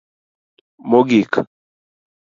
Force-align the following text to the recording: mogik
mogik 0.89 1.33